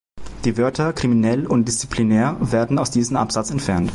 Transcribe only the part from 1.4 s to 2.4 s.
und "disziplinär"